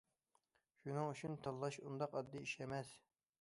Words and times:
شۇنىڭ 0.85 1.09
ئۈچۈن 1.11 1.37
تاللاش 1.49 1.77
ئۇنداق 1.85 2.17
ئاددىي 2.21 2.43
ئىش 2.49 2.57
ئەمەس. 2.65 2.97